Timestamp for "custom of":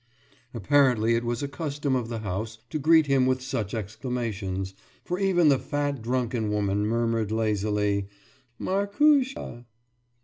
1.47-2.09